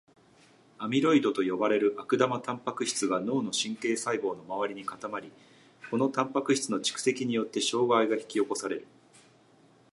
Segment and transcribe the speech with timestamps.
[0.79, 5.31] アミロイドと呼ばれる悪玉タンパク質が脳の神経細胞の周りに固まり、
[5.91, 8.87] このタンパク質の蓄積によって障害が引き起こされる。